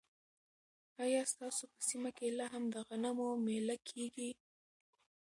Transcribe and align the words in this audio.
ایا 1.03 1.21
ستاسو 1.33 1.63
په 1.73 1.79
سیمه 1.89 2.09
کې 2.17 2.27
لا 2.37 2.45
هم 2.53 2.63
د 2.73 2.75
غنمو 2.87 3.29
مېله 3.45 3.75
کیږي؟ 3.89 4.31